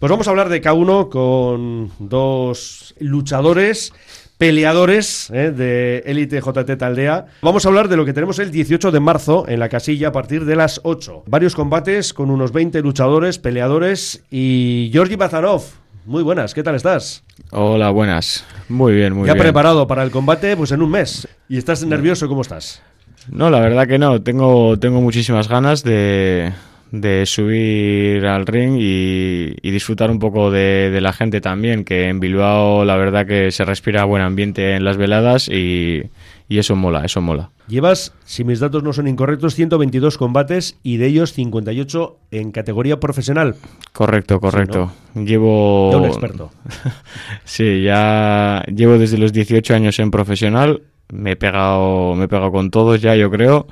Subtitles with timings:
[0.00, 3.92] Pues vamos a hablar de K1 con dos luchadores
[4.38, 5.50] peleadores ¿eh?
[5.50, 7.26] de Elite JT Taldea.
[7.42, 10.12] Vamos a hablar de lo que tenemos el 18 de marzo en la casilla a
[10.12, 11.24] partir de las 8.
[11.26, 15.64] Varios combates con unos 20 luchadores, peleadores y Georgi Bazarov.
[16.06, 17.22] Muy buenas, ¿qué tal estás?
[17.50, 18.46] Hola, buenas.
[18.70, 19.44] Muy bien, muy ya bien.
[19.44, 21.28] Ya preparado para el combate pues en un mes.
[21.46, 22.26] ¿Y estás nervioso?
[22.26, 22.82] ¿Cómo estás?
[23.30, 24.22] No, la verdad que no.
[24.22, 26.54] Tengo, tengo muchísimas ganas de,
[26.90, 32.84] de subir al ring y, disfrutar un poco de, la gente también, que en Bilbao
[32.84, 36.10] la verdad que se respira buen ambiente en las veladas y,
[36.48, 37.50] eso mola, eso mola.
[37.68, 42.98] Llevas, si mis datos no son incorrectos, 122 combates y de ellos 58 en categoría
[42.98, 43.54] profesional.
[43.92, 44.90] Correcto, correcto.
[45.14, 45.92] Llevo...
[45.92, 46.50] Ya un experto.
[47.44, 50.82] sí, ya llevo desde los 18 años en profesional.
[51.12, 53.68] Me he pegado, me he pegado con todos ya, yo creo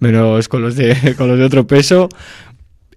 [0.00, 2.08] menos con los de con los de otro peso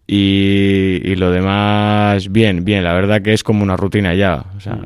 [0.06, 2.84] y, lo demás, bien, bien.
[2.84, 4.46] La verdad que es como una rutina ya.
[4.58, 4.80] O sea.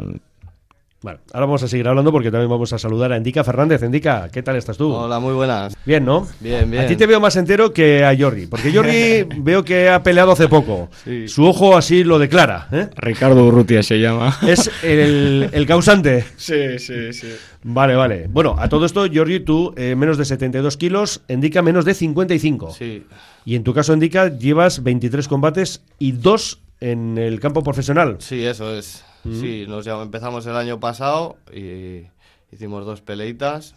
[1.03, 3.83] Bueno, ahora vamos a seguir hablando porque también vamos a saludar a Endica Fernández.
[3.83, 4.91] Endica, ¿qué tal estás tú?
[4.91, 5.75] Hola, muy buenas.
[5.85, 6.27] Bien, ¿no?
[6.39, 6.85] Bien, bien.
[6.85, 10.31] A ti te veo más entero que a Jordi, porque Jordi veo que ha peleado
[10.31, 10.89] hace poco.
[11.27, 12.67] Su ojo así lo declara.
[12.71, 12.89] ¿eh?
[12.95, 14.35] Ricardo Urrutia se llama.
[14.47, 16.25] Es el, el, causante.
[16.35, 17.27] Sí, sí, sí.
[17.61, 18.25] Vale, vale.
[18.27, 22.71] Bueno, a todo esto, Jordi, tú eh, menos de 72 kilos, Endica menos de 55.
[22.71, 23.05] Sí.
[23.45, 28.17] Y en tu caso, Endica, llevas 23 combates y dos en el campo profesional.
[28.19, 29.03] Sí, eso es.
[29.33, 32.03] Sí, nos empezamos el año pasado y
[32.51, 33.75] hicimos dos peleitas.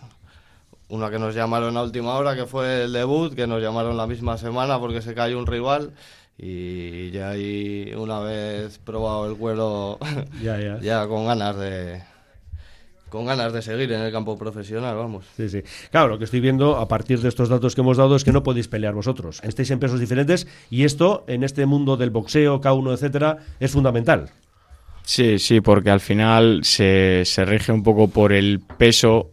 [0.89, 4.07] Una que nos llamaron a última hora, que fue el debut, que nos llamaron la
[4.07, 5.93] misma semana porque se cayó un rival.
[6.37, 9.99] Y ya ahí, una vez probado el cuero,
[10.43, 12.03] ya, ya con ganas de,
[13.11, 15.27] con ganas de seguir en el campo profesional, vamos.
[15.37, 15.63] Sí, sí.
[15.91, 18.33] Claro, lo que estoy viendo a partir de estos datos que hemos dado es que
[18.33, 19.41] no podéis pelear vosotros.
[19.43, 24.31] Estáis en pesos diferentes y esto, en este mundo del boxeo, K1, etcétera, es fundamental.
[25.11, 29.33] Sí, sí, porque al final se, se rige un poco por el peso,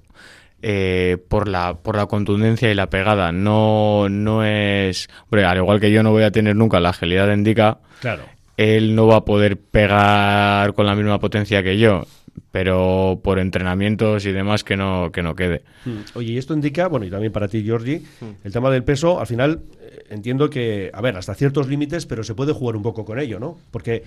[0.63, 3.31] eh, por, la, por la contundencia y la pegada.
[3.31, 5.07] No, no es.
[5.25, 8.23] Hombre, al igual que yo no voy a tener nunca la agilidad de Indica, claro.
[8.57, 12.07] él no va a poder pegar con la misma potencia que yo
[12.51, 15.63] pero por entrenamientos y demás que no, que no quede.
[15.85, 15.99] Hmm.
[16.15, 18.25] Oye, y esto indica, bueno, y también para ti, Georgie, hmm.
[18.43, 22.23] el tema del peso, al final eh, entiendo que, a ver, hasta ciertos límites, pero
[22.23, 23.57] se puede jugar un poco con ello, ¿no?
[23.71, 24.03] Porque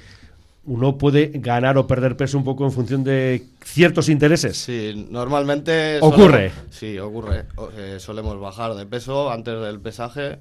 [0.70, 4.56] uno puede ganar o perder peso un poco en función de ciertos intereses.
[4.56, 5.98] Sí, normalmente...
[6.00, 6.53] ¿Ocurre?
[6.70, 7.47] sí, ocurre.
[7.76, 10.38] Eh, solemos bajar de peso antes del pesaje.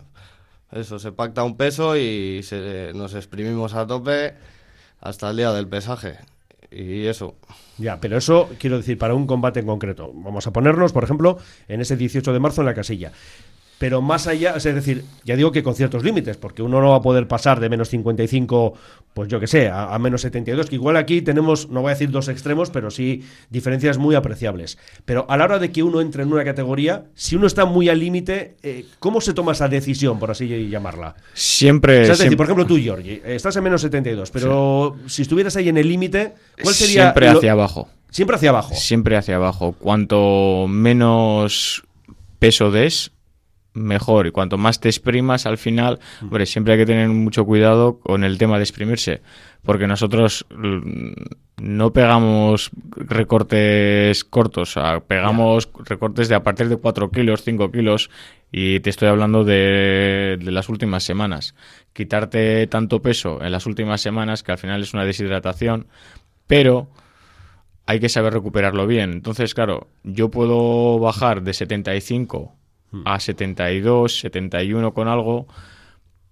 [0.71, 2.45] Eso, se pacta un peso y
[2.93, 4.35] nos exprimimos a tope
[5.01, 6.17] hasta el día del pesaje.
[6.69, 7.33] Y eso.
[7.79, 10.11] Ya, pero eso quiero decir para un combate en concreto.
[10.13, 13.11] Vamos a ponernos, por ejemplo, en ese 18 de marzo en la casilla
[13.79, 16.97] pero más allá, es decir, ya digo que con ciertos límites, porque uno no va
[16.97, 18.73] a poder pasar de menos 55,
[19.13, 22.11] pues yo que sé, a, menos 72, que igual aquí tenemos, no voy a decir
[22.11, 24.77] dos extremos, pero sí diferencias muy apreciables.
[25.05, 27.87] Pero a la hora de que uno entre en una categoría, si uno está muy
[27.87, 31.15] al límite, eh, ¿cómo se toma esa decisión, por así llamarla?
[31.33, 32.01] Siempre.
[32.01, 35.77] es decir, por ejemplo, tú, Georgie, estás en menos 72, pero si estuvieras ahí en
[35.77, 37.03] el límite, ¿cuál sería.
[37.03, 37.87] Siempre hacia abajo.
[38.09, 38.75] Siempre hacia abajo.
[38.75, 39.73] Siempre hacia abajo.
[39.79, 41.83] Cuanto menos
[42.39, 43.11] peso des,
[43.79, 44.27] mejor.
[44.27, 46.25] Y cuanto más te exprimas al final, mm.
[46.25, 49.21] hombre, siempre hay que tener mucho cuidado con el tema de exprimirse,
[49.63, 50.45] porque nosotros
[51.57, 54.75] no pegamos recortes cortos,
[55.07, 58.09] pegamos recortes de a partir de 4 kilos, 5 kilos,
[58.51, 61.55] y te estoy hablando de, de, las últimas semanas.
[61.93, 65.87] Quitarte tanto peso en las últimas semanas, que al final es una deshidratación,
[66.47, 66.89] pero
[67.89, 69.11] hay que saber recuperarlo bien.
[69.11, 72.58] Entonces, claro, yo puedo bajar de 75
[73.05, 75.47] a 72, 71 con algo,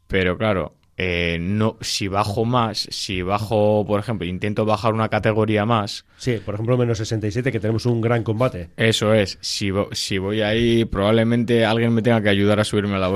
[0.07, 5.63] pero claro, eh, no, si bajo más, si bajo, por ejemplo, intento bajar una categoría
[5.63, 6.05] más.
[6.17, 8.69] Sí, por ejemplo, menos 67, que tenemos un gran combate.
[8.77, 12.99] Eso es, si, si voy ahí, probablemente alguien me tenga que ayudar a subirme a
[12.99, 13.07] la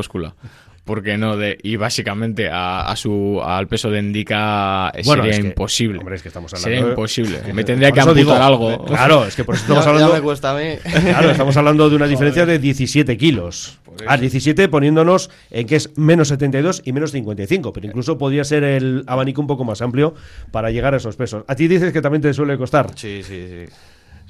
[0.91, 6.15] bóscula porque no de y básicamente a, su al peso de indica sería imposible hombre
[6.15, 9.55] es que estamos hablando sería imposible me tendría que amputar algo claro es que por
[9.55, 13.17] eso estamos hablando me cuesta a mí claro estamos hablando de una diferencia de 17
[13.17, 18.43] kilos a 17 poniéndonos en que es menos 72 y menos 55 pero incluso podría
[18.43, 20.13] ser el abanico un poco más amplio
[20.51, 23.47] para llegar a esos pesos a ti dices que también te suele costar sí sí
[23.49, 23.73] sí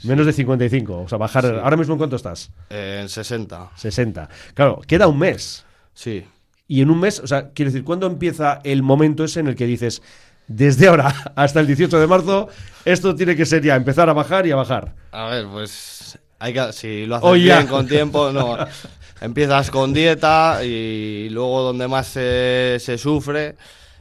[0.03, 1.45] Menos de 55, o sea, bajar.
[1.45, 2.49] ¿Ahora mismo en cuánto estás?
[2.71, 3.73] en 60.
[3.75, 4.29] 60.
[4.55, 5.63] Claro, queda un mes.
[5.93, 6.25] Sí.
[6.71, 9.57] Y en un mes, o sea, quiero decir, ¿cuándo empieza el momento ese en el
[9.57, 10.01] que dices,
[10.47, 12.47] desde ahora hasta el 18 de marzo,
[12.85, 14.93] esto tiene que ser ya empezar a bajar y a bajar?
[15.11, 18.57] A ver, pues hay que, si lo haces bien con tiempo, no.
[19.19, 23.57] Empiezas con dieta y luego donde más se, sufre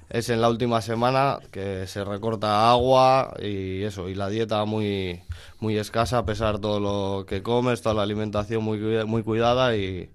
[0.08, 5.20] es en la última semana que se recorta agua y eso, y la dieta muy,
[5.58, 9.74] muy escasa a pesar de todo lo que comes, toda la alimentación muy, muy cuidada
[9.76, 10.08] y,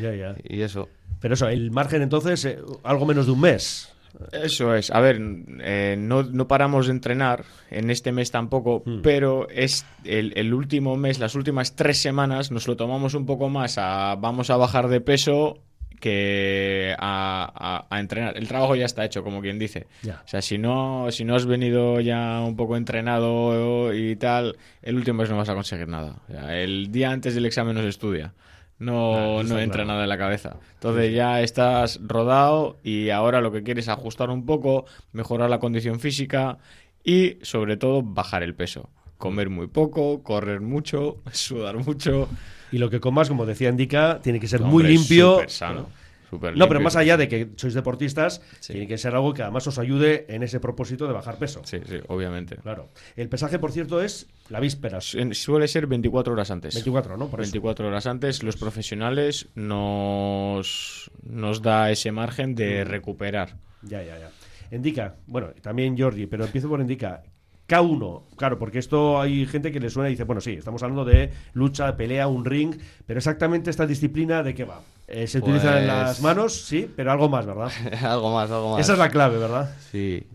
[0.00, 0.34] Ya, ya.
[0.44, 0.88] y eso.
[1.20, 3.92] Pero eso, el margen entonces, eh, algo menos de un mes.
[4.32, 5.20] Eso es, a ver,
[5.60, 9.00] eh, no, no paramos de entrenar, en este mes tampoco, Hmm.
[9.02, 13.50] pero es el, el último mes, las últimas tres semanas, nos lo tomamos un poco
[13.50, 15.58] más a vamos a bajar de peso
[16.00, 18.36] que a, a- a entrenar.
[18.36, 19.86] El trabajo ya está hecho, como quien dice.
[20.24, 24.96] O sea, si no, si no has venido ya un poco entrenado y tal, el
[24.96, 26.16] último mes no vas a conseguir nada.
[26.28, 28.32] O sea, el día antes del examen no se estudia.
[28.78, 29.88] No, eso no entra claro.
[29.88, 30.56] nada en la cabeza.
[30.74, 35.58] Entonces ya estás rodado y ahora lo que quieres es ajustar un poco, mejorar la
[35.58, 36.58] condición física
[37.02, 38.90] y sobre todo bajar el peso.
[39.16, 42.28] Comer muy poco, correr mucho, sudar mucho.
[42.70, 45.40] Y lo que comas, como decía Indica, tiene que ser muy limpio.
[45.48, 45.88] sano,
[46.32, 48.72] No, pero más allá de que sois deportistas, Sí.
[48.72, 51.60] tiene que ser algo que además os ayude en ese propósito de bajar peso.
[51.64, 52.56] Sí, sí, obviamente.
[52.56, 52.88] Claro.
[53.16, 55.00] El pesaje, por cierto, es la víspera.
[55.00, 56.74] Su- Suele ser 24 horas antes.
[56.74, 57.28] 24, ¿no?
[57.28, 57.46] Por eso.
[57.52, 62.88] 24 horas antes, los profesionales nos, nos da ese margen de Mm.
[62.88, 63.56] recuperar.
[63.82, 64.30] Ya, ya, ya.
[64.76, 67.22] Indica, bueno, también Jordi, pero empiezo por Indica.
[67.68, 71.04] K1, claro, porque esto hay gente que le suena y dice, bueno, sí, estamos hablando
[71.04, 72.76] de lucha, pelea, un ring,
[73.06, 74.82] pero exactamente esta disciplina de qué va.
[75.08, 77.70] Eh, se utilizan Pues- las manos, sí, pero algo más, ¿verdad?
[78.04, 78.80] algo más, algo más.
[78.80, 79.74] Esa es la clave, ¿verdad?
[79.92, 80.26] Sí,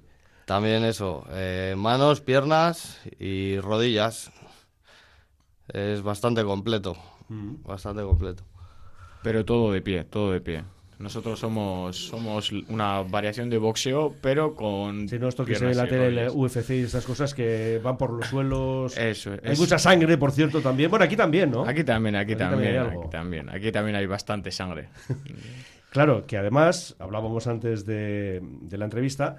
[0.46, 4.32] también eso, eh, manos, piernas y rodillas.
[5.68, 6.96] Es bastante completo,
[7.30, 7.64] Mm.
[7.64, 8.44] bastante completo.
[9.24, 10.64] Pero todo de pie, todo de pie.
[11.02, 15.10] Nosotros somos, somos una variación de boxeo, pero con.
[15.10, 16.30] Si no, esto que se ve en la tele, el.
[16.30, 18.98] UFC y estas cosas que van por los suelos.
[18.98, 20.90] Eso, Hay es- mucha sangre, por cierto, también.
[20.90, 21.66] Bueno, aquí también, ¿no?
[21.66, 23.50] Aquí también, aquí, Aquí también hay aquí también.
[23.50, 24.90] Aquí también hay bastante sangre.
[25.92, 29.36] Claro, que además, hablábamos antes de, de la entrevista,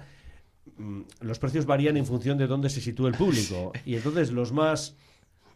[0.77, 3.71] mm, los precios varían en función de dónde se sitúa el público.
[3.85, 4.95] Y entonces los más,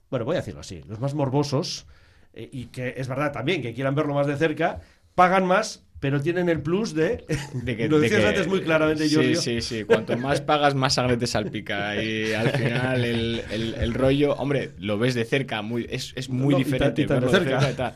[0.09, 1.85] bueno, voy a decirlo así, los más morbosos,
[2.33, 4.81] eh, y que es verdad también que quieran verlo más de cerca,
[5.13, 7.25] pagan más, pero tienen el plus de...
[7.53, 9.41] De lo de decías antes muy claramente, sí, Giorgio.
[9.41, 12.01] Sí, sí, Cuanto más pagas, más sangre te salpica.
[12.01, 16.29] Y al final el, el- el rollo, hombre, lo ves de cerca, muy, es, es
[16.29, 17.05] muy No, y diferente.
[17.05, 17.71] tan- y tan de verlo cerca.
[17.71, 17.95] y tal.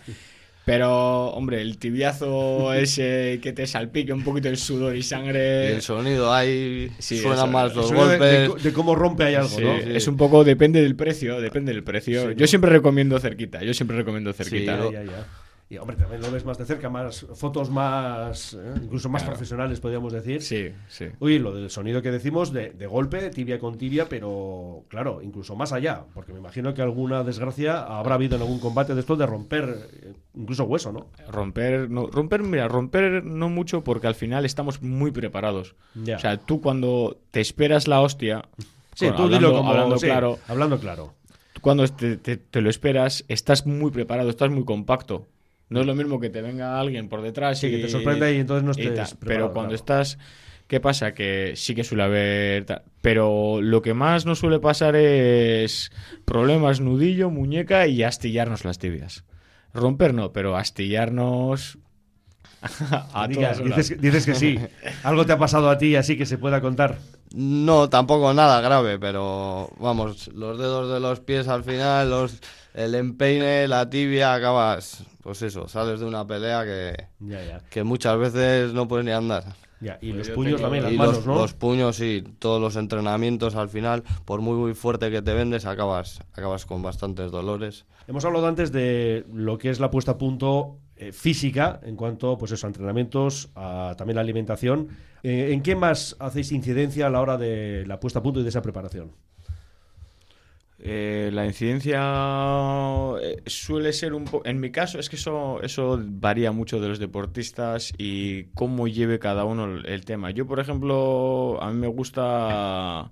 [0.64, 5.74] Pero, hombre, el tibiazo ese que te salpique un poquito el sudor y Y sangre.
[5.74, 8.64] el sonido ahí, Sí, suenan eso- más los Eso de, de- golpes.
[8.66, 9.76] de cómo rompe ahí algo, Sí, ¿no?
[9.76, 12.22] Es un poco, depende del precio, depende del precio.
[12.22, 12.48] Sí, yo ¿no?
[12.48, 14.78] siempre recomiendo cerquita, yo siempre recomiendo cerquita.
[14.88, 15.28] Sí, Ya, ya, ya.
[15.72, 19.32] Y hombre, también lo ves más de cerca, más fotos más, eh, incluso más Claro.
[19.36, 20.42] profesionales, podríamos decir.
[20.42, 21.06] Sí, sí.
[21.22, 25.56] Uy, lo del sonido que decimos de, de golpe, tibia con tibia, pero claro, incluso
[25.56, 29.16] más allá, porque me imagino que alguna desgracia habrá habido en algún combate de esto
[29.16, 31.08] de romper eh, incluso hueso, ¿no?
[31.30, 35.76] Romper, no, romper, mira, romper no mucho porque al final estamos muy preparados.
[35.96, 36.18] Ya.
[36.18, 38.44] O sea, tú cuando te esperas la hostia,
[38.94, 41.14] Sí, bueno, tú hablando, dilo como hablando sí, claro, hablando claro.
[41.62, 45.28] cuando te, te- te lo esperas, estás muy preparado, estás muy compacto.
[45.72, 48.30] No es lo mismo que te venga alguien por detrás Sí, y que te sorprenda
[48.30, 49.76] y entonces no estés Pero cuando claro.
[49.76, 50.20] estás,
[50.68, 51.14] ¿qué pasa?
[51.14, 55.92] Que sí que suele haber, pero lo que más nos suele pasar es
[56.26, 59.24] problemas nudillo, muñeca y astillarnos las tibias.
[59.74, 61.78] Romper no, pero astillarnos
[63.14, 63.78] a Diga, todas horas.
[63.78, 64.60] dices, dices que sí.
[65.04, 66.98] Algo te ha pasado a ti así que se pueda contar.
[67.34, 72.40] No, tampoco nada grave, pero vamos, los dedos de los pies al final, los,
[72.74, 77.60] el empeine, la tibia, acabas, pues eso, sales de una pelea que, Ya, ya.
[77.70, 79.46] que muchas veces no puedes ni andar.
[79.80, 79.98] ya.
[80.02, 81.36] Y Pues los puños tengo- también, las y manos, los, ¿no?
[81.36, 85.66] los puños y todos los entrenamientos al final, por muy muy fuerte que te vendes,
[85.66, 87.86] acabas, acabas con bastantes dolores.
[88.08, 92.38] Hemos hablado antes de lo que es la puesta a punto eh, física en cuanto
[92.38, 94.90] pues eso, a entrenamientos, a también la alimentación.
[95.24, 98.44] Eh, ¿En qué más hacéis incidencia a la hora de la puesta a punto y
[98.44, 99.12] de esa preparación?
[100.78, 102.00] Eh, la incidencia
[103.48, 104.46] suele ser un poco...
[104.46, 109.18] En mi caso es que eso, eso varía mucho de los deportistas y cómo lleve
[109.18, 110.30] cada uno el, el tema.
[110.30, 113.12] Yo, por ejemplo, a mí me gusta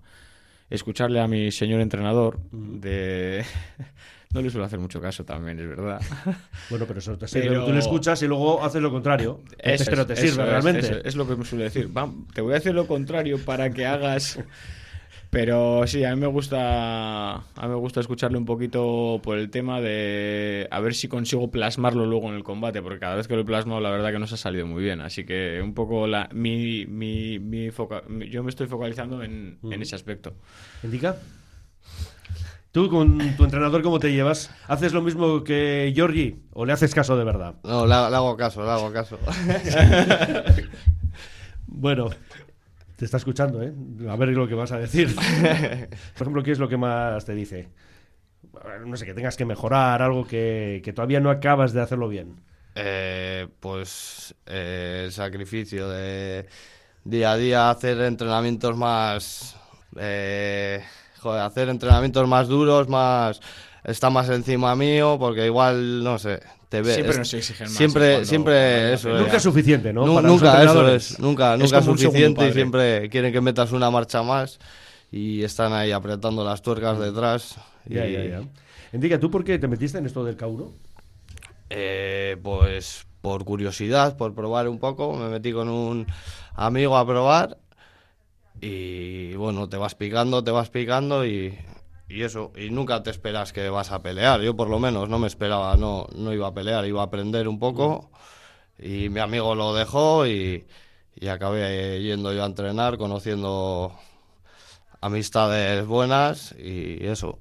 [0.69, 3.43] escucharle a mi señor entrenador de...
[4.31, 5.99] No le suelo hacer mucho caso también, es verdad.
[6.69, 7.47] Bueno, pero eso te sirve.
[7.47, 9.41] Pero- Tú lo escuchas y luego haces lo contrario.
[9.57, 10.79] Eso pero es, te eso sirve es, realmente.
[10.87, 11.89] eso es lo que me suele decir.
[12.33, 14.39] Te voy a hacer lo contrario para que hagas.
[15.31, 17.35] Pero sí, a mí me gusta.
[17.35, 21.49] A mí me gusta escucharle un poquito por el tema de a ver si consigo
[21.51, 24.19] plasmarlo luego en el combate, porque cada vez que lo he plasmado, la verdad que
[24.19, 25.01] nos ha salido muy bien.
[25.01, 29.81] Así que un poco la, mi, mi, mi foca- yo me estoy focalizando en, en
[29.81, 30.33] ese aspecto.
[30.83, 31.15] ¿Indica?
[32.71, 34.51] ¿Tú con tu entrenador cómo te llevas?
[34.67, 37.55] ¿Haces lo mismo que Giorgi o le haces caso de verdad?
[37.63, 39.17] No, le, hago caso, le hago caso.
[41.71, 42.09] Bueno,
[42.97, 43.71] Te está escuchando, ¿eh?
[44.09, 45.15] A ver lo que vas a decir.
[45.15, 47.69] Por ejemplo, ¿qué es lo que más te dice?
[48.85, 52.41] No sé, que tengas que mejorar, algo que, que todavía no acabas de hacerlo bien.
[52.75, 56.47] Eh, pues eh, el sacrificio de
[57.05, 59.55] día a día hacer entrenamientos más...
[59.95, 60.83] Eh,
[61.21, 63.39] joder, hacer entrenamientos más duros, más...
[63.83, 66.95] Está más encima mío, porque igual, no sé, te ves...
[66.95, 70.15] Siempre nos exigen más Siempre, cuando- siempre eso Nunca es suficiente, ¿no?
[70.15, 73.89] Para nunca, eso es, nunca, Es nunca es suficiente y siempre quieren que metas una
[73.89, 74.59] marcha más
[75.11, 77.55] y están ahí apretando las tuercas detrás.
[77.87, 78.41] Y, Ya, ya, ya.
[78.91, 80.67] Indica, ¿tú por qué te metiste en esto del K1?
[81.69, 86.05] eh, pues por curiosidad, por probar un poco, me metí con un
[86.55, 87.57] amigo a probar
[88.61, 91.57] y bueno, te vas picando, te vas picando y,
[92.07, 95.19] y eso, y nunca te esperas que vas a pelear, yo por lo menos no
[95.19, 98.11] me esperaba, no, no iba a pelear, iba a aprender un poco
[98.79, 100.67] y mi amigo lo dejó y,
[101.15, 103.93] y acabé yendo yo a entrenar, conociendo
[105.01, 107.39] amistades buenas y eso.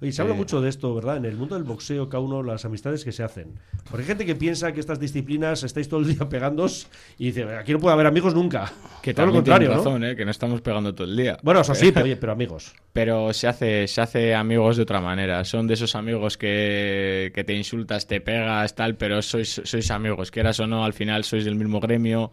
[0.00, 0.36] Oye, se habla Eh.
[0.36, 1.16] mucho de esto, ¿verdad?
[1.16, 3.58] En el mundo del boxeo, K1, las amistades que se hacen.
[3.90, 6.88] Porque hay gente que piensa que estas disciplinas estáis todo el día pegándos
[7.18, 8.70] y dice, aquí no puede haber amigos nunca.
[9.02, 9.76] Que todo lo contrario, ¿no?
[9.76, 10.16] razón, ¿eh?
[10.16, 11.38] que no estamos pegando todo el día.
[11.42, 12.74] Bueno, eso sí, pero, oye, pero amigos.
[12.92, 15.44] Pero se hace, se hace amigos de otra manera.
[15.44, 20.30] Son de esos amigos que, que te insultas, te pegas, tal, pero sois, sois amigos.
[20.30, 22.32] Quieras o no, al final sois del mismo gremio,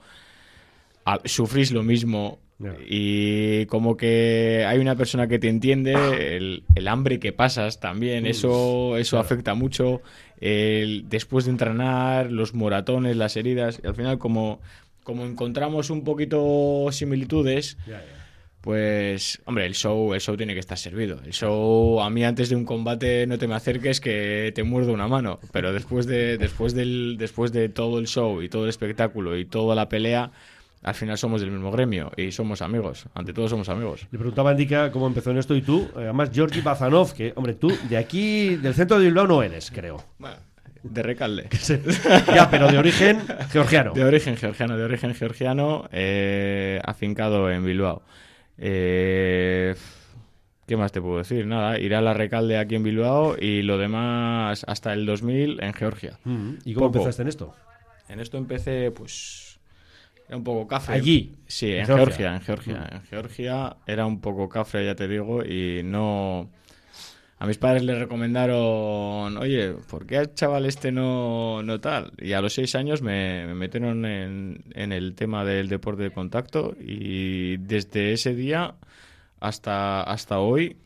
[1.05, 2.39] a- sufrís lo mismo.
[2.87, 5.93] Y como que hay una persona que te entiende,
[6.37, 10.01] el, el hambre que pasas también, eso, eso afecta mucho.
[10.39, 14.61] El, después de entrenar, los moratones, las heridas, y al final como,
[15.03, 17.77] como encontramos un poquito similitudes,
[18.63, 21.19] pues, hombre, el show, el show tiene que estar servido.
[21.25, 24.93] El show, a mí antes de un combate no te me acerques que te muerdo
[24.93, 25.41] una mano.
[25.51, 29.43] Pero después de, después del, después de todo el show y todo el espectáculo y
[29.43, 30.31] toda la pelea,
[30.83, 33.05] al final somos del mismo gremio y somos amigos.
[33.13, 34.07] Ante todo somos amigos.
[34.11, 37.33] Le preguntaba a Indica cómo empezó en esto y tú, eh, además, Georgi Bazanov, que,
[37.35, 40.03] hombre, tú de aquí, del centro de Bilbao no eres, creo.
[40.19, 40.35] Bueno,
[40.83, 41.47] de recalde.
[42.35, 43.93] ya, pero de origen georgiano.
[43.93, 48.03] De origen georgiano, de origen georgiano, eh, afincado en Bilbao.
[48.57, 49.75] Eh,
[50.67, 51.45] ¿Qué más te puedo decir?
[51.45, 55.73] Nada, iré a la recalde aquí en Bilbao y lo demás hasta el 2000 en
[55.73, 56.19] Georgia.
[56.23, 56.99] Mm, ¿Y cómo Poco.
[56.99, 57.53] empezaste en esto?
[58.09, 59.52] En esto empecé, pues,
[60.33, 60.95] era un poco cafre.
[60.95, 62.05] Allí, Sí, en Georgia.
[62.05, 62.89] Georgia, en Georgia.
[62.91, 66.49] En Georgia era un poco cafre, ya te digo, y no...
[67.37, 72.13] A mis padres les recomendaron, oye, ¿por qué al chaval este no, no tal?
[72.17, 76.11] Y a los seis años me, me metieron en, en el tema del deporte de
[76.11, 78.75] contacto y desde ese día
[79.41, 80.77] hasta, hasta hoy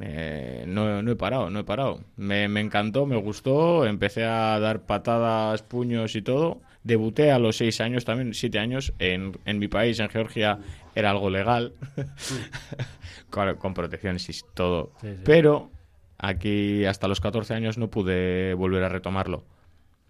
[0.00, 2.00] eh, no, no he parado, no he parado.
[2.16, 6.60] Me, me encantó, me gustó, empecé a dar patadas, puños y todo.
[6.86, 10.58] Debuté a los seis años también, siete años, en, en mi país, en Georgia,
[10.94, 11.72] era algo legal,
[13.30, 14.92] con, con protecciones y todo.
[15.00, 15.22] Sí, sí.
[15.24, 15.70] Pero
[16.18, 19.44] aquí hasta los 14 años no pude volver a retomarlo.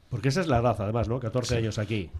[0.08, 1.18] Porque esa es la edad, además, ¿no?
[1.18, 2.10] 14 años aquí.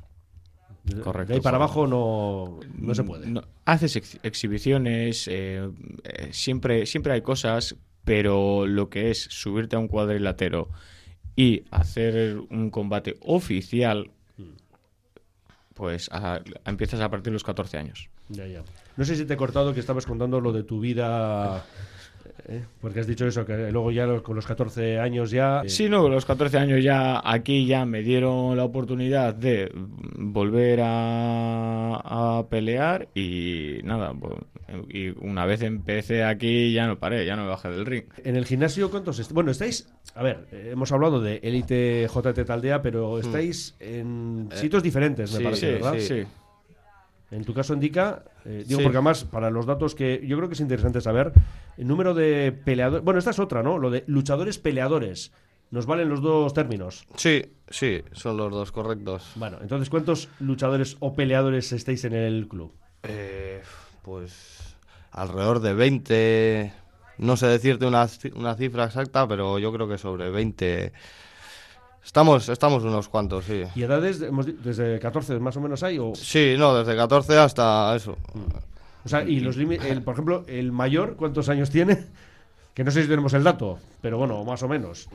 [1.02, 3.26] Correcto, De ahí para abajo no, no se puede.
[3.26, 5.68] No, haces ex- exhibiciones, eh,
[6.04, 10.68] eh, siempre, siempre hay cosas, pero lo que es subirte a un cuadrilátero
[11.34, 14.10] y hacer un combate oficial,
[15.76, 16.10] pues
[16.64, 18.08] empiezas a partir de los 14 años.
[18.30, 18.62] Ya, ya.
[18.96, 21.64] No sé si te he cortado que estabas contando lo de tu vida.
[22.48, 22.64] ¿Eh?
[22.80, 25.62] Porque has dicho eso, que luego ya con los 14 años ya.
[25.64, 29.70] eh, Sí, no, los 14 años ya aquí ya me dieron la oportunidad de
[30.18, 34.34] volver a, a pelear y nada, pues,
[34.88, 38.04] y una vez empecé aquí ya no paré, ya no me bajé del ring.
[38.24, 39.88] En el gimnasio, ¿cuántos est- Bueno, estáis.
[40.14, 45.38] A ver, eh, hemos hablado de Elite JT Taldea, pero estáis en sitios diferentes, me
[45.38, 45.94] sí, parece, Sí, ¿verdad?
[45.98, 46.26] sí, sí.
[47.30, 48.84] En tu caso indica, eh, digo Sí.
[48.84, 51.32] porque además para los datos que yo creo que es interesante saber,
[51.76, 53.78] el número de peleadores, bueno, esta es otra, ¿no?
[53.78, 55.32] Lo de luchadores peleadores.
[55.72, 57.04] Nos valen los dos términos.
[57.16, 59.32] Sí, sí, son los dos correctos.
[59.34, 62.72] Bueno, entonces, ¿cuántos luchadores o peleadores estáis en el club?
[63.02, 63.60] Eh,
[64.02, 64.76] pues
[65.10, 66.72] alrededor de 20,
[67.18, 68.06] no sé decirte una,
[68.36, 70.92] una cifra exacta, pero yo creo que sobre 20.
[72.06, 73.64] Estamos, estamos unos cuantos, sí.
[73.74, 75.98] ¿Y edades hemos desde 14 más o menos hay?
[75.98, 78.16] O, Sí, no, desde 14 hasta eso.
[79.04, 82.04] o sea, y los límites, por ejemplo, el mayor, ¿cuántos años tiene?
[82.76, 85.08] Que no sé si tenemos el dato, pero bueno, más o menos.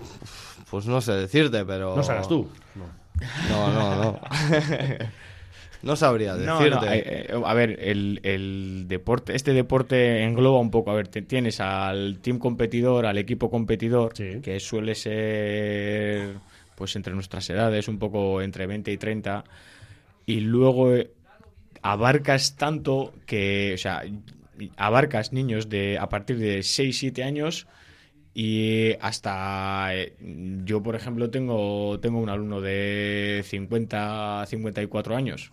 [0.72, 1.96] Pues no sé decirte, pero...
[1.96, 2.48] No serás tú.
[2.74, 2.86] No.
[3.52, 4.20] No, no, no.
[5.84, 6.86] no sabría No, decirte.
[6.88, 11.08] no, eh, eh, a ver, el, el deporte, este deporte engloba un poco, a ver,
[11.08, 14.40] te- tienes al team competidor, al equipo competidor, Sí.
[14.42, 16.34] que suele ser,
[16.82, 19.44] pues entre nuestras edades, un poco entre 20 y 30,
[20.26, 21.12] y luego eh,
[21.84, 24.02] abarcas tanto que, o sea,
[24.78, 27.68] abarcas niños de a partir de 6, 7 años
[28.34, 30.16] y hasta eh,
[30.66, 35.52] yo, por ejemplo, tengo, tengo un alumno de 50, 54 años.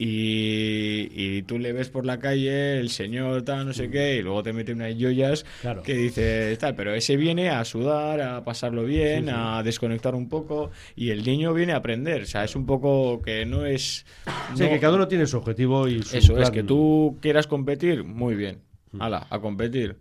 [0.00, 4.22] Y, y tú le ves por la calle, el señor tal, no sé qué, y
[4.22, 5.82] luego te mete unas joyas Claro.
[5.82, 10.70] que dices tal, pero ese viene a sudar, a pasarlo bien, a desconectar un poco,
[10.94, 12.22] y el niño viene a aprender.
[12.22, 14.06] O sea, es un poco que no es.
[14.54, 17.46] Sí, no- que cada uno tiene su objetivo y su Eso es, que tú quieras
[17.48, 18.60] competir, muy bien.
[18.92, 19.02] Mm.
[19.02, 19.96] Hala, a competir.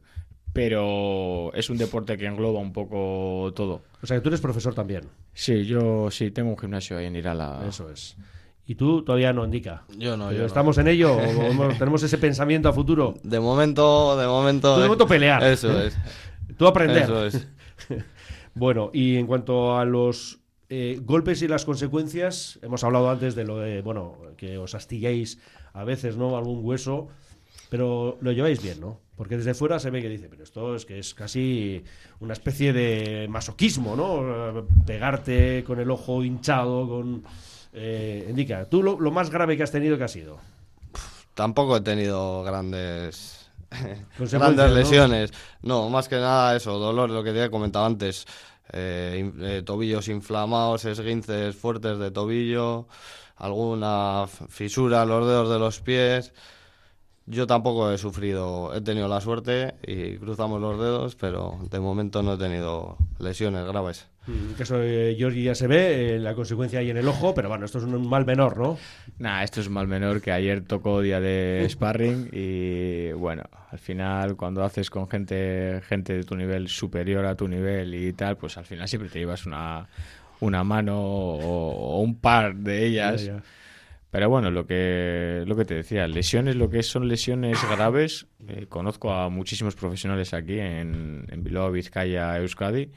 [0.54, 3.82] Pero es un deporte que engloba un poco todo.
[4.02, 5.04] O sea, que tú eres profesor también.
[5.34, 7.64] Sí, yo sí tengo un gimnasio ahí en Irala.
[7.68, 8.16] Eso es.
[8.70, 9.86] Y tú todavía no indica.
[9.98, 10.46] Yo no, Pero yo no.
[10.48, 11.16] ¿Estamos en ello?
[11.16, 13.16] ¿O ¿Tenemos ese pensamiento a futuro?
[13.24, 14.76] De momento, de momento.
[14.76, 15.42] Tú de momento pelear.
[15.44, 15.98] Eso es.
[16.58, 17.04] Tú aprender.
[17.04, 17.48] Eso es.
[18.58, 23.46] Bueno, y en cuanto a los eh, golpes y las consecuencias, hemos hablado antes de
[23.46, 25.40] lo de, bueno, que os astilláis
[25.74, 26.36] a veces, ¿no?
[26.36, 27.08] Algún hueso,
[27.70, 29.00] pero lo lleváis bien, ¿no?
[29.16, 31.84] Porque desde fuera se ve que dice, pero esto es que es casi
[32.20, 34.66] una especie de masoquismo, ¿no?
[34.88, 37.24] Pegarte con el ojo hinchado, con...
[37.74, 40.40] Eh, indica, tú lo, lo más grave que has tenido que ha sido.
[41.34, 43.50] Tampoco he tenido grandes.
[44.18, 45.34] Grandes lesiones.
[45.62, 45.90] ¿no?
[45.90, 48.26] más que nada eso, dolor, lo que te he comentado antes.
[48.74, 52.88] eh, eh, tobillos inflamados, esguinces fuertes de tobillo,
[53.36, 56.34] alguna fisura en los dedos de los pies.
[57.26, 62.24] Yo tampoco he sufrido, he tenido la suerte y cruzamos los dedos, pero de momento
[62.24, 64.08] no he tenido lesiones graves.
[64.58, 67.48] Que eso, eh, Georgie, ya se ve, eh, la consecuencia ahí en el ojo, pero
[67.48, 68.78] bueno, esto es un mal menor, ¿no?
[69.20, 73.80] Nah, esto es un mal menor que ayer tocó día de sparring y bueno, al
[73.80, 78.36] final cuando haces con gente, gente de tu nivel superior a tu nivel y tal,
[78.38, 79.88] pues al final siempre te llevas una,
[80.42, 83.26] una mano o, o un par de ellas.
[83.26, 83.44] Ya, ya.
[84.10, 88.66] Pero bueno, lo que, lo que te decía, lesiones, lo que son lesiones graves, eh,
[88.70, 92.90] conozco a muchísimos profesionales aquí en, en Bilbao, Vizcaya, Euskadi,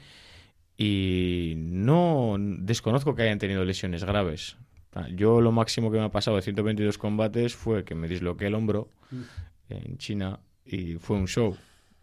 [0.82, 4.56] y no desconozco que hayan tenido lesiones graves.
[4.94, 8.46] Ah, Yo lo máximo que me ha pasado de 122 combates fue que me disloqué
[8.46, 8.88] el hombro
[9.68, 11.54] en China y fue un show.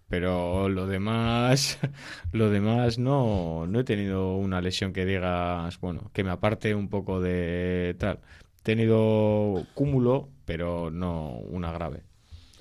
[0.09, 1.79] Pero lo demás,
[2.31, 6.87] lo demás no, no he tenido una lesión que digas, bueno, que me aparte un
[6.87, 8.19] poco de tal.
[8.59, 12.03] He tenido cúmulo, pero no una grave.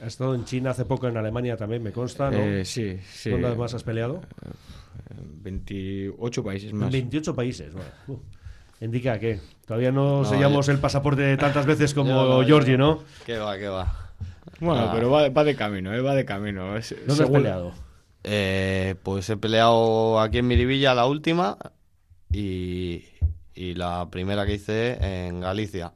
[0.00, 2.38] Has estado en China hace poco, en Alemania también, me consta, ¿no?
[2.38, 3.28] Eh, sí, sí.
[3.28, 4.22] ¿Dónde además has peleado?
[5.10, 6.90] 28 países En más.
[6.92, 7.72] 28 países.
[7.72, 7.90] bueno.
[8.08, 12.76] Uh, indica que todavía no, No, sellamos yo- el pasaporte tantas veces como no, Georgie,
[12.76, 12.96] no.
[12.96, 13.04] ¿no?
[13.24, 14.10] ¿Qué va, qué va?
[14.60, 14.92] Bueno, Ah.
[14.94, 16.76] pero va, va de camino, eh, va de camino.
[16.76, 17.72] Es- ¿Dónde has según- peleado?
[18.28, 21.56] Eh, pues he peleado aquí en Miribilla la última
[22.32, 23.04] y,
[23.54, 25.92] y la primera que hice en Galicia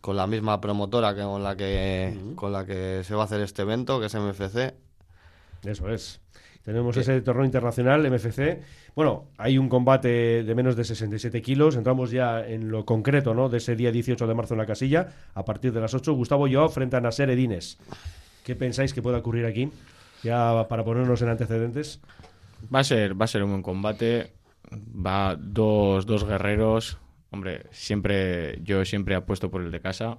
[0.00, 3.40] con la misma promotora que con la que con la que se va a hacer
[3.42, 4.74] este evento que es MFC
[5.64, 6.20] Eso es.
[6.64, 8.62] Tenemos ese torneo internacional, MFC.
[8.94, 11.76] Bueno, hay un combate de menos de 67 kilos.
[11.76, 13.50] Entramos ya en lo concreto, ¿no?
[13.50, 16.14] De ese día 18 de marzo en la casilla, a partir de las 8.
[16.14, 17.78] Gustavo Joao frente a Nasser Edines.
[18.44, 19.70] ¿Qué pensáis que pueda ocurrir aquí?
[20.22, 22.00] Ya para ponernos en antecedentes.
[22.74, 24.32] Va a ser, va a ser un buen combate.
[24.72, 26.96] Va dos, dos guerreros.
[27.30, 30.16] Hombre, siempre, yo siempre apuesto por el de casa,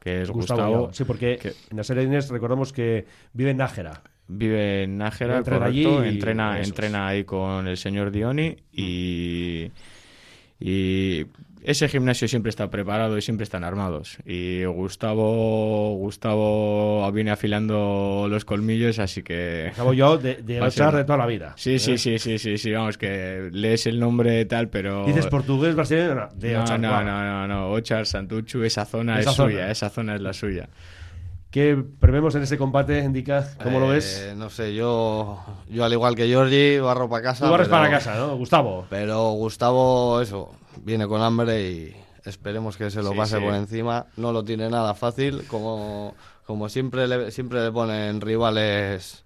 [0.00, 0.60] que es Gustavo.
[0.74, 0.92] Joao.
[0.92, 4.02] Sí, porque que- Nasser Edines, recordamos que vive en Nájera.
[4.26, 9.70] Vive en Nájera, Entrena correcto, allí y entrena, entrena ahí con el señor Dioni y,
[10.58, 11.26] y
[11.62, 14.18] ese gimnasio siempre está preparado y siempre están armados.
[14.26, 19.66] Y Gustavo, Gustavo viene afilando los colmillos, así que...
[19.68, 21.54] Gustavo Joao de, de Ochar de toda la vida.
[21.56, 21.78] Sí, ¿eh?
[21.78, 25.06] sí, sí, sí, sí, sí, vamos, que lees el nombre tal, pero...
[25.06, 26.80] Dices portugués brasileño, no, de no, Ochar.
[26.80, 29.50] no, no, no, no, Ochar, Santuchu, esa zona Esa es zona.
[29.50, 30.68] suya, esa zona es la suya.
[31.54, 33.48] ¿Qué prevemos en este combate, Indica?
[33.62, 34.32] ¿Cómo lo Eh, ves?
[34.36, 35.38] no sé yo
[35.68, 38.36] yo al igual que Georgie barro para casa Tú barres pero- para casa, ¿no?
[38.36, 38.86] Gustavo.
[38.90, 40.50] pero Gustavo eso
[40.82, 43.44] viene con hambre y esperemos que se lo Sí, pase sí.
[43.44, 49.24] por encima no lo tiene nada fácil como como siempre le, siempre le ponen rivales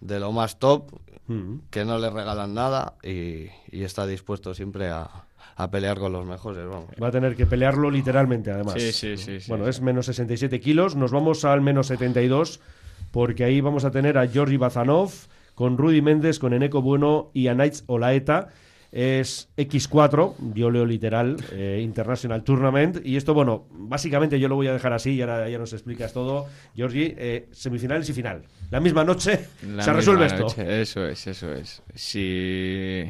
[0.00, 0.92] de lo más top
[1.26, 1.62] Mm.
[1.70, 5.10] que no le regalan nada y, y está dispuesto siempre a,
[5.56, 6.90] a pelear con los mejores, vamos.
[7.02, 8.74] Va a tener que pelearlo literalmente, además.
[8.74, 9.70] Sí, sí, sí, sí, Bueno, sí.
[9.70, 10.94] es menos 67 kilos.
[10.96, 12.60] Nos vamos al menos 72,
[13.10, 15.10] porque ahí vamos a tener a Georgi Bazanov,
[15.54, 18.48] con Rudy Méndez, con Eneco Bueno y a Knights Olaeta.
[18.92, 23.04] Es X4, yo leo literal, eh, International Tournament.
[23.04, 26.12] Y esto, bueno, básicamente yo lo voy a dejar así y ahora ya nos explicas
[26.12, 26.46] todo.
[26.74, 28.42] Georgi, eh, semifinales y final.
[28.70, 30.46] La misma noche La se misma resuelve esto.
[30.62, 31.82] Eso es, eso es.
[31.94, 33.04] Si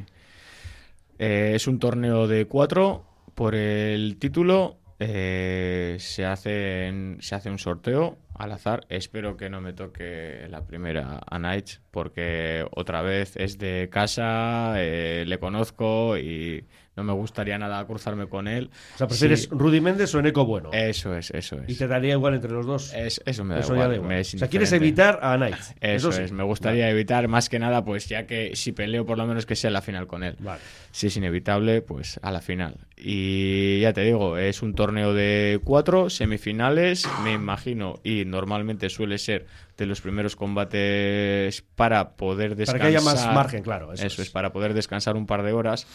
[1.19, 7.59] eh, es un torneo de cuatro por el título eh, se, hace se hace un
[7.59, 8.87] sorteo al azar.
[8.89, 14.75] Espero que no me toque la primera a Nights, porque otra vez es de casa,
[14.77, 16.65] eh, le conozco y
[16.97, 18.71] no me gustaría nada cruzarme con él.
[18.95, 20.71] O sea, ¿prefieres Rudy Méndez o Eneco Bueno?
[20.73, 21.69] Eso es, eso es.
[21.69, 22.93] ¿Y te daría igual entre los dos?
[22.95, 24.21] eso me da igual.
[24.21, 25.75] o sea, quieres evitar a Nights.
[25.81, 29.27] Eso, es, me gustaría evitar más que nada, pues ya que si peleo por lo
[29.27, 30.37] menos que sea la final con él.
[30.39, 30.61] Vale.
[30.91, 32.77] Si es inevitable, pues a la final.
[32.97, 39.19] Y ya te digo, es un torneo de cuatro semifinales, me imagino, y normalmente suele
[39.19, 42.81] ser de los primeros combates para poder descansar.
[42.81, 43.93] Para que haya más margen, claro.
[43.93, 44.31] Eso, es.
[44.31, 45.87] para poder descansar un par de horas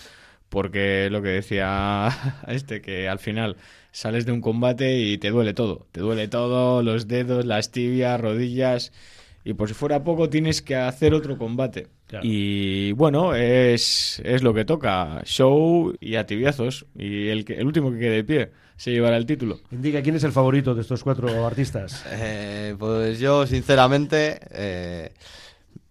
[0.51, 2.09] porque lo que decía
[2.47, 3.55] este, que al final
[3.91, 8.19] sales de un combate y te duele todo, te duele todo, los dedos, las tibias,
[8.19, 8.91] rodillas,
[9.45, 11.87] y por si fuera poco tienes que hacer otro combate.
[12.21, 17.65] Y bueno, es, es, lo que toca, show y a tibiazos, y el, que, el
[17.65, 19.61] último que quede de pie se llevará el título.
[19.71, 22.05] Indica, ¿quién es el favorito de estos cuatro artistas?
[22.11, 24.39] Eh, pues yo, sinceramente...
[24.51, 25.13] Eh,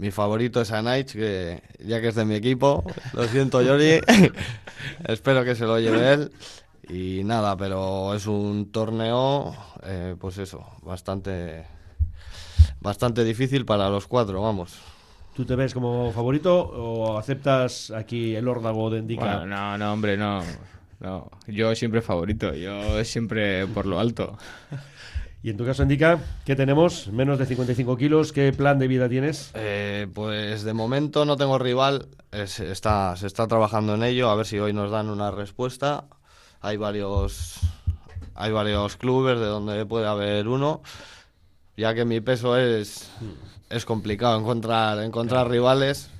[0.00, 2.82] mi favorito es Anaich, que ya que es de mi equipo,
[3.12, 4.00] lo siento Yori,
[5.06, 6.32] espero que se lo lleve él.
[6.88, 11.66] Y nada, pero es un torneo, eh, pues eso, bastante,
[12.80, 14.78] bastante difícil para los cuatro, vamos.
[15.36, 19.44] ¿Tú te ves como favorito o aceptas aquí el órdago de Indica?
[19.44, 20.42] no, no, hombre, no.
[20.98, 24.38] No, yo siempre favorito, yo siempre por lo alto.
[25.42, 27.09] Y en tu caso, Indica, ¿qué tenemos?
[27.09, 28.33] Menos de 55 kilos.
[28.33, 29.50] ¿Qué plan de vida tienes?
[29.55, 32.09] Eh, pues de momento no tengo rival.
[32.31, 34.29] está, se está trabajando en ello.
[34.29, 36.05] A ver si hoy nos dan una respuesta.
[36.61, 37.59] Hay varios,
[38.35, 40.83] hay varios clubes de donde puede haber uno.
[41.74, 43.11] Ya que mi peso es,
[43.70, 46.11] es complicado encontrar, encontrar rivales.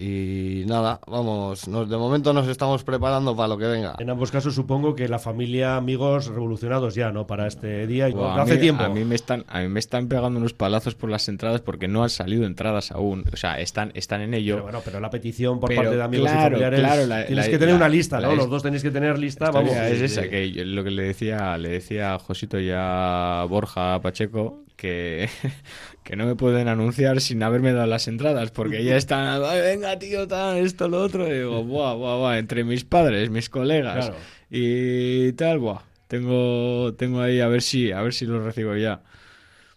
[0.00, 3.96] Y nada, vamos, de momento nos estamos preparando para lo que venga.
[3.98, 7.26] En ambos casos supongo que la familia, amigos revolucionados ya, ¿no?
[7.26, 8.08] Para este día.
[8.08, 8.84] Y hace tiempo.
[8.84, 11.88] A mí, me están, a mí me están pegando unos palazos por las entradas porque
[11.88, 13.24] no han salido entradas aún.
[13.32, 14.54] O sea, están, están en ello.
[14.54, 16.78] Pero bueno, pero la petición por parte de amigos y familiares.
[16.78, 18.36] Claro, tienes que tener una lista, ¿no?
[18.36, 19.50] Los dos tenéis que tener lista.
[19.50, 19.72] Vamos.
[19.72, 24.62] Es esa, que lo que le decía, le decía a Josito y a Borja Pacheco,
[24.78, 25.28] que,
[26.04, 30.26] que no me pueden anunciar sin haberme dado las entradas, porque ya están, venga tío,
[30.26, 34.12] tal, esto, lo otro, y digo, buah, buah, buah, entre mis padres, mis colegas
[34.48, 39.02] y tal, buah, tengo, tengo ahí a ver si, a ver si lo recibo ya.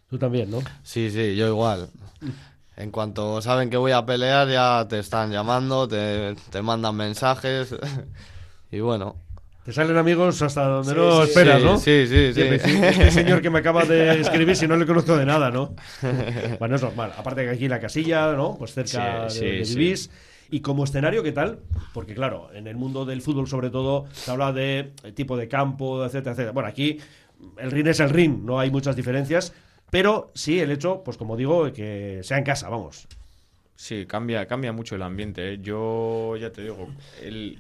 [0.10, 0.60] Tú también, ¿no?
[0.84, 1.90] Sí, sí, yo igual.
[2.78, 7.76] En cuanto saben que voy a pelear, ya te están llamando, te, te mandan mensajes.
[8.72, 9.16] y bueno,
[9.72, 11.78] te salen amigos hasta donde no esperas, ¿no?
[11.78, 12.42] Sí, sí, sí.
[12.42, 15.76] Este señor que me acaba de escribir, si no le conozco de nada, ¿no?
[16.60, 17.14] Bueno, es normal.
[17.18, 18.58] Aparte que aquí la casilla, ¿no?
[18.58, 20.10] Pues cerca de, vivís.
[20.50, 21.60] Y como escenario, ¿qué tal?
[21.94, 26.04] Porque claro, en el mundo del fútbol sobre todo se habla de tipo de campo,
[26.04, 26.52] etcétera, etcétera.
[26.52, 27.00] Bueno, aquí
[27.58, 29.54] el ring es el ring, no hay muchas diferencias,
[29.90, 33.08] pero sí el hecho, pues como digo, que sea en casa, vamos.
[33.76, 35.54] Sí, cambia, cambia mucho el ambiente.
[35.54, 35.60] ¿eh?
[35.62, 36.88] Yo ya te digo,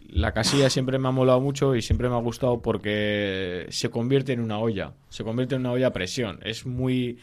[0.09, 4.33] la casilla siempre me ha molado mucho y siempre me ha gustado porque se convierte
[4.33, 6.39] en una olla, se convierte en una olla a presión.
[6.43, 7.17] Es muy,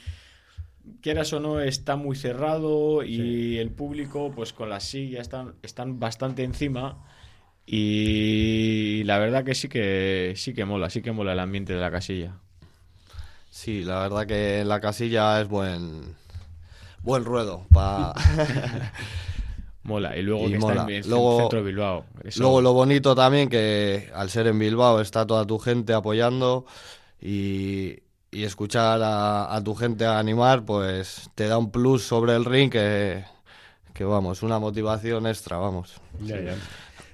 [1.01, 6.01] quieras o no, está muy cerrado y el público, pues con las sillas están, están
[6.01, 7.05] bastante encima.
[7.67, 11.81] Y la verdad que sí que sí que mola, sí que mola el ambiente de
[11.81, 12.39] la casilla.
[13.51, 16.17] Sí, la verdad que la casilla es buen
[17.03, 17.67] buen ruedo.
[17.73, 18.15] Pa...
[19.89, 22.05] Mola, y luego que está en el centro de Bilbao.
[22.37, 26.67] Luego lo bonito también que al ser en Bilbao está toda tu gente apoyando
[27.21, 33.25] y, escuchar a, tu gente animar, pues te da un plus sobre el ring que,
[33.95, 35.99] que vamos, una motivación extra, vamos.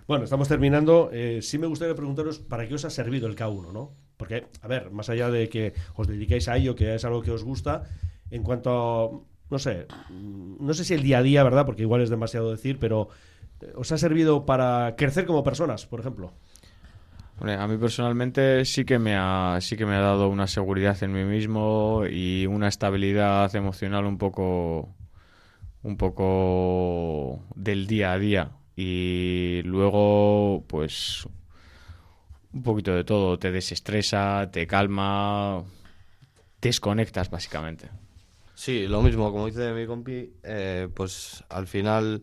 [0.09, 1.11] Bueno, estamos terminando.
[1.13, 3.93] Eh, sí me gustaría preguntaros para qué os ha servido el K1, ¿no?
[4.17, 7.31] Porque, a ver, más allá de que os dediquéis a ello, que es algo que
[7.31, 7.85] os gusta,
[8.31, 11.67] en cuanto a no sé, no sé si el día a día, ¿verdad?
[11.67, 13.09] Porque igual es demasiado decir, pero
[13.61, 16.33] eh, ¿os ha servido para crecer como personas, por ejemplo?
[17.41, 21.13] a mí personalmente sí que me ha sí que me ha dado una seguridad en
[21.13, 24.95] mí mismo y una estabilidad emocional un poco
[25.83, 31.29] un poco del día a día y luego pues
[32.53, 35.65] un poquito de todo te desestresa te calma
[36.61, 37.91] desconectas básicamente
[38.55, 42.23] Sí, lo mismo, como dice mi compi, eh, pues al final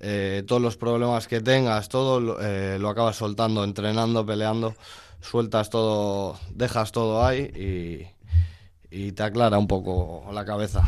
[0.00, 4.74] eh, todos los problemas que tengas, todo eh, lo acabas soltando, entrenando, peleando,
[5.20, 8.12] sueltas todo, dejas todo ahí
[8.90, 10.82] y, te aclara un poco la cabeza.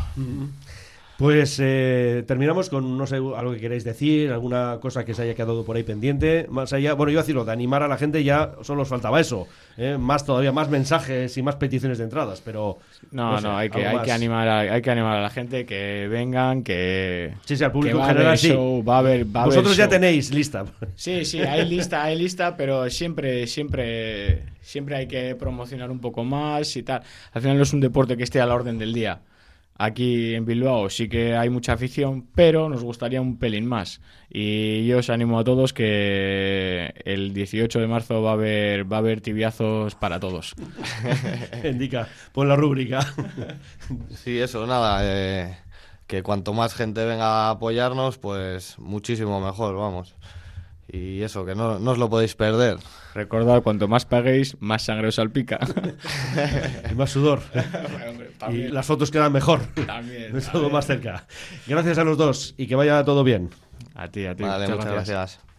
[1.17, 5.33] Pues eh, terminamos con, no sé, algo que queráis decir, alguna cosa que se haya
[5.33, 6.45] quedado por ahí pendiente.
[6.49, 9.47] Más allá, bueno, yo decirlo, de animar a la gente ya solo os faltaba eso.
[9.77, 9.97] ¿eh?
[9.97, 12.79] Más todavía, más mensajes y más peticiones de entradas, pero...
[13.11, 16.09] No, no, hay, que, hay, que animar a, hay que animar a la gente que
[16.09, 17.33] vengan, que...
[17.45, 18.49] Sí, sí, al público que en general sí.
[18.49, 19.91] show, va a haber, va haber Vosotros ya show.
[19.91, 20.65] tenéis lista.
[20.95, 26.25] Sí, sí, hay lista, hay lista, pero siempre, siempre, siempre hay que promocionar un poco
[26.25, 27.03] más y tal.
[27.31, 29.21] Al final no es un deporte que esté a la orden del día.
[29.77, 33.99] Aquí en Bilbao sí que hay mucha afición, pero nos gustaría un pelín más.
[34.29, 38.97] Y yo os animo a todos que el 18 de marzo va a haber, va
[38.97, 40.55] a haber tibiazos para todos.
[41.63, 42.99] Indica, pon la rúbrica.
[44.15, 44.99] Sí, eso, nada.
[45.03, 45.57] eh,
[46.07, 50.15] que cuanto más gente venga a apoyarnos, pues muchísimo mejor, vamos.
[50.87, 52.77] Y eso, que no, no os lo podéis perder.
[53.15, 55.59] Recordad, cuanto más paguéis, más sangre os salpica.
[56.91, 57.41] y más sudor.
[58.07, 59.61] Hombre, y las fotos quedan mejor.
[59.87, 60.71] también, Todo también.
[60.71, 61.25] más cerca.
[61.65, 63.49] Gracias a los dos y que vaya todo bien.
[63.95, 64.43] A ti, a ti.
[64.43, 65.17] Vale, muchas muchas gracias.
[65.17, 65.54] gracias.